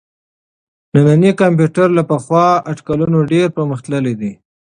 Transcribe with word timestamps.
نننی 0.93 1.31
کمپيوټر 1.41 1.87
له 1.97 2.03
پخوانيو 2.11 2.63
اټکلونو 2.71 3.17
ډېر 3.31 3.47
پرمختللی 3.55 4.13
دی. 4.21 4.31